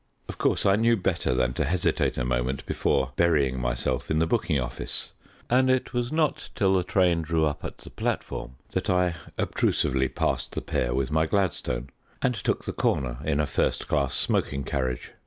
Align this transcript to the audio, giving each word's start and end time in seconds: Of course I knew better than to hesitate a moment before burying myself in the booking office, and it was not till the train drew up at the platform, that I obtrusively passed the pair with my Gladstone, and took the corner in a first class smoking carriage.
Of 0.27 0.39
course 0.39 0.65
I 0.65 0.77
knew 0.77 0.97
better 0.97 1.35
than 1.35 1.53
to 1.53 1.63
hesitate 1.63 2.17
a 2.17 2.25
moment 2.25 2.65
before 2.65 3.13
burying 3.17 3.59
myself 3.59 4.09
in 4.09 4.17
the 4.17 4.25
booking 4.25 4.59
office, 4.59 5.11
and 5.47 5.69
it 5.69 5.93
was 5.93 6.11
not 6.11 6.49
till 6.55 6.73
the 6.73 6.83
train 6.83 7.21
drew 7.21 7.45
up 7.45 7.63
at 7.63 7.77
the 7.77 7.91
platform, 7.91 8.55
that 8.71 8.89
I 8.89 9.13
obtrusively 9.37 10.07
passed 10.07 10.53
the 10.55 10.61
pair 10.61 10.95
with 10.95 11.11
my 11.11 11.27
Gladstone, 11.27 11.91
and 12.19 12.33
took 12.33 12.65
the 12.65 12.73
corner 12.73 13.19
in 13.23 13.39
a 13.39 13.45
first 13.45 13.87
class 13.87 14.15
smoking 14.15 14.63
carriage. 14.63 15.11